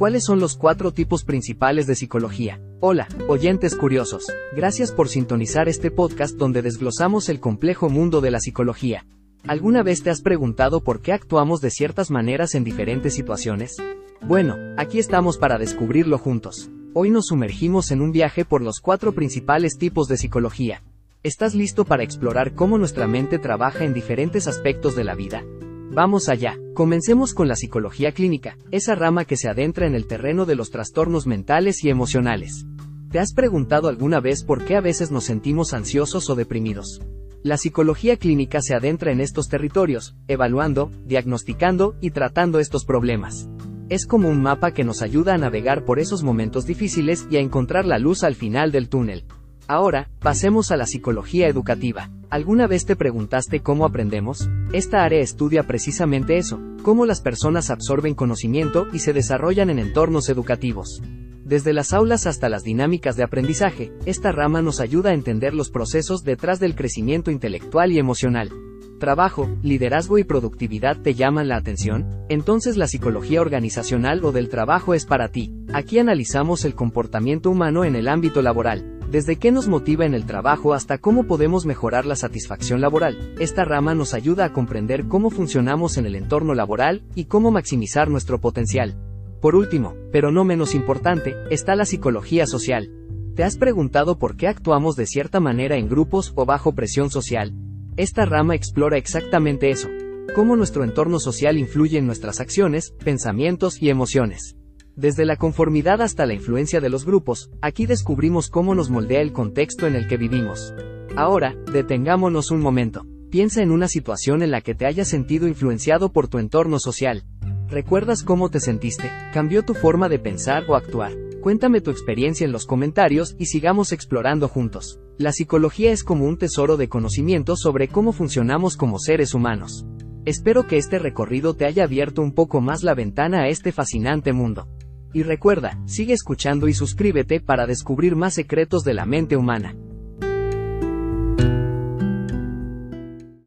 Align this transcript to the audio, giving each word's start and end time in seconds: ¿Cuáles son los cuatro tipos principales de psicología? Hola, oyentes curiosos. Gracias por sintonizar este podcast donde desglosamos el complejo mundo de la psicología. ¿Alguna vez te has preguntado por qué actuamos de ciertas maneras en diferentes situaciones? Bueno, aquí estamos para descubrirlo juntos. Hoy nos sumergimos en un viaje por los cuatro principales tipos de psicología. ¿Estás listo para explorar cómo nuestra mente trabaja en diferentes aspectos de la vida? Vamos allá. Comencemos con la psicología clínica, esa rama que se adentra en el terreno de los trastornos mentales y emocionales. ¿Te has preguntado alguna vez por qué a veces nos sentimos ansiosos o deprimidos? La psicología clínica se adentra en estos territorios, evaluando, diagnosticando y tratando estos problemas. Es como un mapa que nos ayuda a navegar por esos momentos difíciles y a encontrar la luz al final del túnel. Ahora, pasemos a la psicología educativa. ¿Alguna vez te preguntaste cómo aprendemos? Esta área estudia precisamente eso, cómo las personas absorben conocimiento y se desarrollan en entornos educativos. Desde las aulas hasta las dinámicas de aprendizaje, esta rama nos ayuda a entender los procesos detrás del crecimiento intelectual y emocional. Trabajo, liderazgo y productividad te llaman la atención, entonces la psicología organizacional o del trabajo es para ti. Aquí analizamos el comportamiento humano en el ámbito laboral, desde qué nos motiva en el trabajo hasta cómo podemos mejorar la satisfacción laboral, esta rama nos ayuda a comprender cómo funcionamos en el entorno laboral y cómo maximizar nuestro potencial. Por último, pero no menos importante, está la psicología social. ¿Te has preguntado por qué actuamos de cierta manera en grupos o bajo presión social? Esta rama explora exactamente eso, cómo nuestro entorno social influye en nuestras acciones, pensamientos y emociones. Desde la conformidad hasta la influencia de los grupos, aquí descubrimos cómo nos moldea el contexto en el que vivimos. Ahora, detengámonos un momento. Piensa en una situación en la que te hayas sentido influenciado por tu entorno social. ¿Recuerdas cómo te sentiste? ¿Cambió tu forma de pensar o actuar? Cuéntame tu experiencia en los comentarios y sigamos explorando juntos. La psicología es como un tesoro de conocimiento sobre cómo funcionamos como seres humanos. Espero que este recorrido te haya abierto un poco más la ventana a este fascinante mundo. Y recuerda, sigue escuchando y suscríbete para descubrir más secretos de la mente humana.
¿Cuáles 0.00 0.24
son 0.24 0.40
los 0.40 0.56
cuatro 0.56 0.92
tipos 0.92 1.24
principales 1.24 1.86
de 1.86 1.94
psicología? 1.94 2.58
Hola, 2.80 3.06
oyentes 3.28 3.76
curiosos. 3.76 4.32
Gracias 4.56 4.92
por 4.92 5.10
sintonizar 5.10 5.68
este 5.68 5.90
podcast 5.90 6.38
donde 6.38 6.62
desglosamos 6.62 7.28
el 7.28 7.38
complejo 7.38 7.90
mundo 7.90 8.22
de 8.22 8.30
la 8.30 8.40
psicología. 8.40 9.04
¿Alguna 9.46 9.82
vez 9.82 10.02
te 10.02 10.08
has 10.08 10.22
preguntado 10.22 10.82
por 10.82 11.02
qué 11.02 11.12
actuamos 11.12 11.60
de 11.60 11.70
ciertas 11.70 12.10
maneras 12.10 12.54
en 12.54 12.64
diferentes 12.64 13.12
situaciones? 13.12 13.76
Bueno, 14.22 14.56
aquí 14.78 14.98
estamos 14.98 15.36
para 15.36 15.58
descubrirlo 15.58 16.16
juntos. 16.16 16.70
Hoy 16.94 17.10
nos 17.10 17.26
sumergimos 17.26 17.90
en 17.90 18.00
un 18.00 18.10
viaje 18.10 18.46
por 18.46 18.62
los 18.62 18.80
cuatro 18.80 19.12
principales 19.12 19.76
tipos 19.76 20.08
de 20.08 20.16
psicología. 20.16 20.82
¿Estás 21.22 21.54
listo 21.54 21.84
para 21.84 22.04
explorar 22.04 22.54
cómo 22.54 22.78
nuestra 22.78 23.06
mente 23.06 23.38
trabaja 23.38 23.84
en 23.84 23.92
diferentes 23.92 24.48
aspectos 24.48 24.96
de 24.96 25.04
la 25.04 25.14
vida? 25.14 25.44
Vamos 25.92 26.28
allá. 26.28 26.56
Comencemos 26.72 27.34
con 27.34 27.48
la 27.48 27.56
psicología 27.56 28.12
clínica, 28.12 28.56
esa 28.70 28.94
rama 28.94 29.24
que 29.24 29.36
se 29.36 29.48
adentra 29.48 29.88
en 29.88 29.96
el 29.96 30.06
terreno 30.06 30.46
de 30.46 30.54
los 30.54 30.70
trastornos 30.70 31.26
mentales 31.26 31.82
y 31.82 31.90
emocionales. 31.90 32.64
¿Te 33.10 33.18
has 33.18 33.32
preguntado 33.32 33.88
alguna 33.88 34.20
vez 34.20 34.44
por 34.44 34.64
qué 34.64 34.76
a 34.76 34.80
veces 34.80 35.10
nos 35.10 35.24
sentimos 35.24 35.74
ansiosos 35.74 36.30
o 36.30 36.36
deprimidos? 36.36 37.00
La 37.42 37.56
psicología 37.56 38.16
clínica 38.16 38.62
se 38.62 38.74
adentra 38.74 39.10
en 39.10 39.20
estos 39.20 39.48
territorios, 39.48 40.14
evaluando, 40.28 40.92
diagnosticando 41.06 41.96
y 42.00 42.12
tratando 42.12 42.60
estos 42.60 42.84
problemas. 42.84 43.48
Es 43.88 44.06
como 44.06 44.28
un 44.28 44.40
mapa 44.40 44.70
que 44.70 44.84
nos 44.84 45.02
ayuda 45.02 45.34
a 45.34 45.38
navegar 45.38 45.84
por 45.84 45.98
esos 45.98 46.22
momentos 46.22 46.66
difíciles 46.66 47.26
y 47.32 47.36
a 47.36 47.40
encontrar 47.40 47.84
la 47.84 47.98
luz 47.98 48.22
al 48.22 48.36
final 48.36 48.70
del 48.70 48.88
túnel. 48.88 49.24
Ahora, 49.66 50.08
pasemos 50.20 50.70
a 50.70 50.76
la 50.76 50.86
psicología 50.86 51.48
educativa. 51.48 52.10
¿Alguna 52.28 52.68
vez 52.68 52.86
te 52.86 52.94
preguntaste 52.94 53.60
cómo 53.60 53.84
aprendemos? 53.84 54.48
Esta 54.72 55.02
área 55.02 55.20
estudia 55.20 55.64
precisamente 55.64 56.38
eso, 56.38 56.60
cómo 56.84 57.04
las 57.04 57.20
personas 57.20 57.70
absorben 57.70 58.14
conocimiento 58.14 58.86
y 58.92 59.00
se 59.00 59.12
desarrollan 59.12 59.68
en 59.68 59.80
entornos 59.80 60.28
educativos. 60.28 61.02
Desde 61.44 61.72
las 61.72 61.92
aulas 61.92 62.28
hasta 62.28 62.48
las 62.48 62.62
dinámicas 62.62 63.16
de 63.16 63.24
aprendizaje, 63.24 63.92
esta 64.06 64.30
rama 64.30 64.62
nos 64.62 64.78
ayuda 64.78 65.10
a 65.10 65.14
entender 65.14 65.54
los 65.54 65.70
procesos 65.70 66.22
detrás 66.22 66.60
del 66.60 66.76
crecimiento 66.76 67.32
intelectual 67.32 67.90
y 67.90 67.98
emocional. 67.98 68.52
Trabajo, 69.00 69.50
liderazgo 69.60 70.18
y 70.18 70.24
productividad 70.24 70.98
te 70.98 71.14
llaman 71.14 71.48
la 71.48 71.56
atención, 71.56 72.06
entonces 72.28 72.76
la 72.76 72.86
psicología 72.86 73.40
organizacional 73.40 74.24
o 74.24 74.30
del 74.30 74.48
trabajo 74.48 74.94
es 74.94 75.04
para 75.04 75.30
ti. 75.30 75.52
Aquí 75.72 75.98
analizamos 75.98 76.64
el 76.64 76.76
comportamiento 76.76 77.50
humano 77.50 77.84
en 77.84 77.96
el 77.96 78.06
ámbito 78.06 78.40
laboral, 78.40 78.99
desde 79.10 79.36
qué 79.36 79.50
nos 79.50 79.66
motiva 79.66 80.06
en 80.06 80.14
el 80.14 80.24
trabajo 80.24 80.72
hasta 80.72 80.98
cómo 80.98 81.24
podemos 81.24 81.66
mejorar 81.66 82.06
la 82.06 82.14
satisfacción 82.14 82.80
laboral, 82.80 83.34
esta 83.40 83.64
rama 83.64 83.92
nos 83.94 84.14
ayuda 84.14 84.44
a 84.44 84.52
comprender 84.52 85.08
cómo 85.08 85.30
funcionamos 85.30 85.96
en 85.96 86.06
el 86.06 86.14
entorno 86.14 86.54
laboral 86.54 87.02
y 87.16 87.24
cómo 87.24 87.50
maximizar 87.50 88.08
nuestro 88.08 88.40
potencial. 88.40 88.96
Por 89.40 89.56
último, 89.56 89.94
pero 90.12 90.30
no 90.30 90.44
menos 90.44 90.76
importante, 90.76 91.34
está 91.50 91.74
la 91.74 91.86
psicología 91.86 92.46
social. 92.46 92.88
¿Te 93.34 93.42
has 93.42 93.56
preguntado 93.56 94.16
por 94.18 94.36
qué 94.36 94.46
actuamos 94.46 94.94
de 94.94 95.06
cierta 95.06 95.40
manera 95.40 95.76
en 95.76 95.88
grupos 95.88 96.32
o 96.36 96.44
bajo 96.44 96.74
presión 96.74 97.10
social? 97.10 97.52
Esta 97.96 98.26
rama 98.26 98.54
explora 98.54 98.96
exactamente 98.96 99.70
eso, 99.70 99.88
cómo 100.36 100.54
nuestro 100.54 100.84
entorno 100.84 101.18
social 101.18 101.58
influye 101.58 101.98
en 101.98 102.06
nuestras 102.06 102.38
acciones, 102.38 102.94
pensamientos 103.02 103.82
y 103.82 103.90
emociones. 103.90 104.59
Desde 105.00 105.24
la 105.24 105.36
conformidad 105.36 106.02
hasta 106.02 106.26
la 106.26 106.34
influencia 106.34 106.78
de 106.78 106.90
los 106.90 107.06
grupos, 107.06 107.48
aquí 107.62 107.86
descubrimos 107.86 108.50
cómo 108.50 108.74
nos 108.74 108.90
moldea 108.90 109.22
el 109.22 109.32
contexto 109.32 109.86
en 109.86 109.94
el 109.94 110.06
que 110.06 110.18
vivimos. 110.18 110.74
Ahora, 111.16 111.56
detengámonos 111.72 112.50
un 112.50 112.60
momento. 112.60 113.06
Piensa 113.30 113.62
en 113.62 113.70
una 113.70 113.88
situación 113.88 114.42
en 114.42 114.50
la 114.50 114.60
que 114.60 114.74
te 114.74 114.84
hayas 114.84 115.08
sentido 115.08 115.48
influenciado 115.48 116.12
por 116.12 116.28
tu 116.28 116.36
entorno 116.36 116.78
social. 116.78 117.24
¿Recuerdas 117.68 118.22
cómo 118.22 118.50
te 118.50 118.60
sentiste? 118.60 119.10
¿Cambió 119.32 119.62
tu 119.62 119.72
forma 119.72 120.10
de 120.10 120.18
pensar 120.18 120.64
o 120.68 120.76
actuar? 120.76 121.12
Cuéntame 121.40 121.80
tu 121.80 121.90
experiencia 121.90 122.44
en 122.44 122.52
los 122.52 122.66
comentarios 122.66 123.36
y 123.38 123.46
sigamos 123.46 123.92
explorando 123.92 124.48
juntos. 124.48 125.00
La 125.16 125.32
psicología 125.32 125.92
es 125.92 126.04
como 126.04 126.26
un 126.26 126.36
tesoro 126.36 126.76
de 126.76 126.90
conocimiento 126.90 127.56
sobre 127.56 127.88
cómo 127.88 128.12
funcionamos 128.12 128.76
como 128.76 128.98
seres 128.98 129.32
humanos. 129.32 129.86
Espero 130.26 130.66
que 130.66 130.76
este 130.76 130.98
recorrido 130.98 131.54
te 131.54 131.64
haya 131.64 131.84
abierto 131.84 132.20
un 132.20 132.32
poco 132.32 132.60
más 132.60 132.82
la 132.82 132.94
ventana 132.94 133.44
a 133.44 133.48
este 133.48 133.72
fascinante 133.72 134.34
mundo. 134.34 134.68
Y 135.12 135.22
recuerda, 135.22 135.78
sigue 135.86 136.12
escuchando 136.12 136.68
y 136.68 136.74
suscríbete 136.74 137.40
para 137.40 137.66
descubrir 137.66 138.16
más 138.16 138.34
secretos 138.34 138.84
de 138.84 138.94
la 138.94 139.06
mente 139.06 139.36
humana. 139.36 139.74